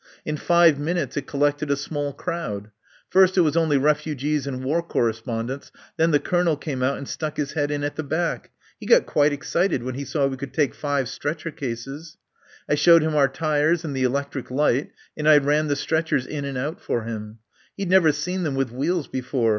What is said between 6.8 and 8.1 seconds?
out and stuck his head in at the